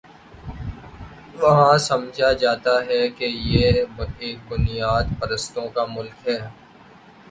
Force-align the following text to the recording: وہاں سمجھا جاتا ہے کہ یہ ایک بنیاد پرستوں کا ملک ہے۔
وہاں 1.39 1.77
سمجھا 1.79 2.31
جاتا 2.33 2.73
ہے 2.85 3.07
کہ 3.09 3.25
یہ 3.25 3.83
ایک 4.19 4.37
بنیاد 4.49 5.05
پرستوں 5.19 5.67
کا 5.69 5.85
ملک 5.89 6.27
ہے۔ 6.27 6.39